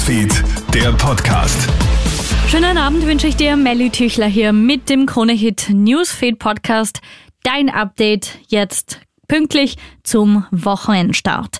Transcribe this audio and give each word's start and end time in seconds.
Newsfeed, 0.00 0.42
der 0.72 0.92
Podcast. 0.92 1.68
Schönen 2.48 2.78
Abend 2.78 3.04
wünsche 3.04 3.26
ich 3.26 3.36
dir, 3.36 3.54
Melly 3.58 3.90
Tüchler 3.90 4.28
hier 4.28 4.54
mit 4.54 4.88
dem 4.88 5.04
Kronehit 5.04 5.68
Newsfeed 5.68 6.38
Podcast. 6.38 7.02
Dein 7.42 7.68
Update 7.68 8.38
jetzt 8.48 8.98
pünktlich 9.28 9.76
zum 10.02 10.46
Wochenendstart. 10.50 11.58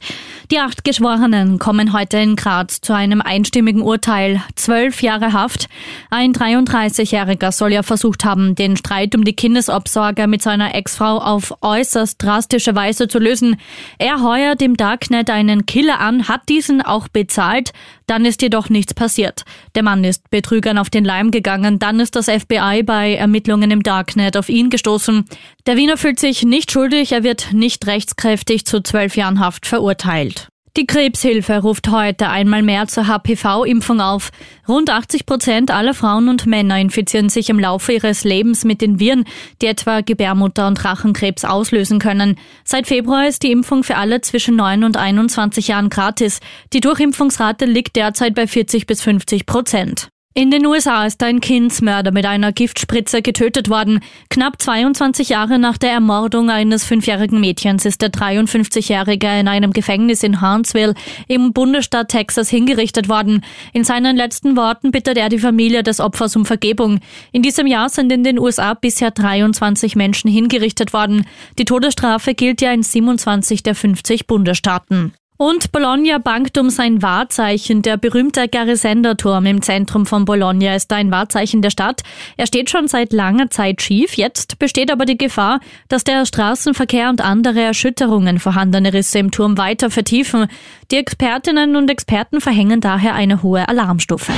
Die 0.51 0.59
acht 0.59 0.83
Geschworenen 0.83 1.61
kommen 1.61 1.93
heute 1.93 2.17
in 2.17 2.35
Graz 2.35 2.81
zu 2.81 2.93
einem 2.93 3.21
einstimmigen 3.21 3.83
Urteil. 3.83 4.43
Zwölf 4.57 5.01
Jahre 5.01 5.33
Haft. 5.33 5.69
Ein 6.11 6.33
33-Jähriger 6.33 7.53
soll 7.53 7.73
ja 7.73 7.85
versucht 7.85 8.25
haben, 8.25 8.57
den 8.57 8.77
Streit 8.77 9.15
um 9.15 9.23
die 9.23 9.37
Kindesobsorge 9.37 10.27
mit 10.27 10.43
seiner 10.43 10.75
Ex-Frau 10.75 11.19
auf 11.19 11.55
äußerst 11.61 12.21
drastische 12.21 12.75
Weise 12.75 13.07
zu 13.07 13.21
lösen. 13.21 13.61
Er 13.99 14.23
heuert 14.25 14.61
im 14.63 14.77
Darknet 14.77 15.31
einen 15.31 15.67
Killer 15.67 16.01
an, 16.01 16.27
hat 16.27 16.49
diesen 16.49 16.83
auch 16.83 17.07
bezahlt. 17.07 17.71
Dann 18.11 18.25
ist 18.25 18.43
jedoch 18.43 18.71
nichts 18.71 18.93
passiert. 18.93 19.45
Der 19.77 19.85
Mann 19.85 20.03
ist 20.03 20.31
Betrügern 20.31 20.79
auf 20.79 20.91
den 20.91 21.05
Leim 21.05 21.31
gegangen. 21.31 21.79
Dann 21.79 22.01
ist 22.01 22.17
das 22.17 22.29
FBI 22.29 22.83
bei 22.85 23.15
Ermittlungen 23.15 23.71
im 23.71 23.85
Darknet 23.85 24.37
auf 24.37 24.49
ihn 24.49 24.69
gestoßen. 24.69 25.27
Der 25.67 25.77
Wiener 25.77 25.97
fühlt 25.97 26.19
sich 26.19 26.43
nicht 26.43 26.73
schuldig. 26.73 27.13
Er 27.13 27.23
wird 27.23 27.53
nicht 27.53 27.87
rechtskräftig 27.87 28.67
zu 28.67 28.83
zwölf 28.83 29.17
Jahren 29.17 29.39
Haft 29.39 29.65
verurteilt. 29.65 30.49
Die 30.77 30.87
Krebshilfe 30.87 31.59
ruft 31.59 31.91
heute 31.91 32.29
einmal 32.29 32.63
mehr 32.63 32.87
zur 32.87 33.09
HPV-Impfung 33.09 34.01
auf. 34.01 34.31
Rund 34.69 34.89
80 34.89 35.27
Prozent 35.27 35.71
aller 35.73 35.95
Frauen 35.95 36.29
und 36.29 36.47
Männer 36.47 36.79
infizieren 36.79 37.29
sich 37.29 37.51
im 37.51 37.59
Laufe 37.59 37.93
ihres 37.93 38.23
Lebens 38.23 38.65
mit 38.65 38.81
den 38.81 39.01
Viren, 39.01 39.25
die 39.61 39.67
etwa 39.67 40.01
Gebärmutter- 40.01 40.69
und 40.69 40.85
Rachenkrebs 40.85 41.45
auslösen 41.45 41.99
können. 41.99 42.37
Seit 42.63 42.87
Februar 42.87 43.27
ist 43.27 43.43
die 43.43 43.51
Impfung 43.51 43.83
für 43.83 43.97
alle 43.97 44.21
zwischen 44.21 44.55
9 44.55 44.85
und 44.85 44.97
21 44.97 45.67
Jahren 45.69 45.89
gratis. 45.89 46.39
Die 46.73 46.81
Durchimpfungsrate 46.81 47.65
liegt 47.65 47.97
derzeit 47.97 48.37
bei 48.37 48.47
40 48.47 48.87
bis 48.87 49.03
50 49.03 49.47
Prozent. 49.47 50.09
In 50.33 50.53
den 50.53 50.65
USA 50.65 51.07
ist 51.07 51.21
ein 51.25 51.41
Kindsmörder 51.41 52.13
mit 52.13 52.25
einer 52.25 52.53
Giftspritze 52.53 53.21
getötet 53.21 53.69
worden. 53.69 53.99
Knapp 54.29 54.63
22 54.63 55.29
Jahre 55.29 55.59
nach 55.59 55.77
der 55.77 55.91
Ermordung 55.91 56.51
eines 56.51 56.85
fünfjährigen 56.85 57.41
Mädchens 57.41 57.85
ist 57.85 58.01
der 58.01 58.13
53-Jährige 58.13 59.27
in 59.41 59.49
einem 59.49 59.73
Gefängnis 59.73 60.23
in 60.23 60.41
Huntsville 60.41 60.95
im 61.27 61.53
Bundesstaat 61.53 62.11
Texas 62.11 62.49
hingerichtet 62.49 63.09
worden. 63.09 63.45
In 63.73 63.83
seinen 63.83 64.17
letzten 64.17 64.57
Worten 64.57 64.93
bittet 64.93 65.19
er 65.19 65.31
die 65.31 65.41
Familie 65.41 65.83
des 65.83 65.99
Opfers 65.99 66.37
um 66.37 66.47
Vergebung. 66.47 67.01
In 67.33 67.43
diesem 67.43 67.67
Jahr 67.67 67.89
sind 67.89 68.13
in 68.13 68.23
den 68.23 68.39
USA 68.39 68.75
bisher 68.75 69.11
23 69.11 69.97
Menschen 69.97 70.31
hingerichtet 70.31 70.93
worden. 70.93 71.27
Die 71.59 71.65
Todesstrafe 71.65 72.35
gilt 72.35 72.61
ja 72.61 72.71
in 72.71 72.85
27 72.85 73.65
der 73.65 73.75
50 73.75 74.29
Bundesstaaten. 74.29 75.13
Und 75.41 75.73
Bologna 75.73 76.19
bangt 76.19 76.59
um 76.59 76.69
sein 76.69 77.01
Wahrzeichen. 77.01 77.81
Der 77.81 77.97
berühmte 77.97 78.47
Garisenda-Turm 78.47 79.47
im 79.47 79.63
Zentrum 79.63 80.05
von 80.05 80.27
Bologna 80.27 80.75
ist 80.75 80.93
ein 80.93 81.11
Wahrzeichen 81.11 81.63
der 81.63 81.71
Stadt. 81.71 82.03
Er 82.37 82.47
steht 82.47 82.69
schon 82.69 82.89
seit 82.89 83.15
langer 83.15 83.49
Zeit 83.49 83.81
schief. 83.81 84.19
Jetzt 84.19 84.59
besteht 84.59 84.93
aber 84.93 85.07
die 85.07 85.17
Gefahr, 85.17 85.61
dass 85.89 86.05
der 86.05 86.27
Straßenverkehr 86.27 87.09
und 87.09 87.23
andere 87.23 87.63
Erschütterungen 87.63 88.39
vorhandene 88.39 88.93
Risse 88.93 89.19
im 89.19 89.31
Turm 89.31 89.57
weiter 89.57 89.89
vertiefen. 89.89 90.47
Die 90.91 90.97
Expertinnen 90.97 91.75
und 91.75 91.91
Experten 91.91 92.43
verhängen 92.43 92.83
daher 92.83 93.15
eine 93.15 93.43
hohe 93.43 93.67
Alarmstufe. 93.67 94.33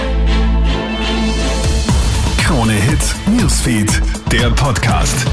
Krone 2.39 2.75
Hits, 2.75 3.17
Newsfeed, 3.27 4.01
der 4.31 4.51
Podcast. 4.51 5.27